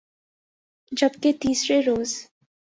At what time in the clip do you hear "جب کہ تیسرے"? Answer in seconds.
0.91-1.79